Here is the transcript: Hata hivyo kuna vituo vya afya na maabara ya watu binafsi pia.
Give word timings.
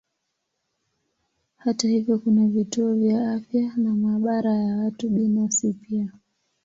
Hata 1.57 1.87
hivyo 1.87 2.17
kuna 2.19 2.47
vituo 2.47 2.93
vya 2.93 3.31
afya 3.33 3.71
na 3.77 3.95
maabara 3.95 4.53
ya 4.53 4.77
watu 4.77 5.09
binafsi 5.09 5.73
pia. 5.73 6.11